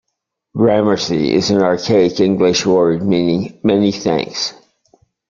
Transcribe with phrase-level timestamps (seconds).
[0.57, 4.55] "Gramercy" is an archaic English word meaning "many thanks".